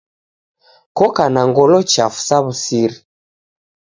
[0.97, 2.97] Koka na ngolo hafu sa wu'siri